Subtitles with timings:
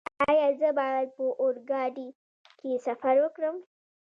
[0.29, 2.07] ایا زه باید په اورګاډي
[2.59, 3.55] کې سفر وکړم؟